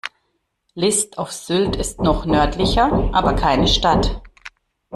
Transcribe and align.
List 0.73 1.19
auf 1.19 1.31
Sylt 1.31 1.75
ist 1.75 2.01
noch 2.01 2.25
nördlicher, 2.25 3.11
aber 3.13 3.35
keine 3.35 3.67
Stadt. 3.67 4.19